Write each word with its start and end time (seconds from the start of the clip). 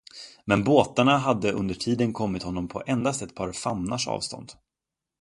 Men 0.45 0.63
båtarna 0.63 1.17
hade 1.17 1.51
under 1.51 1.75
tiden 1.75 2.13
kommit 2.13 2.43
honom 2.43 2.67
på 2.67 2.83
endast 2.85 3.21
ett 3.21 3.35
par 3.35 3.51
famnars 3.51 4.07
avstånd. 4.07 4.51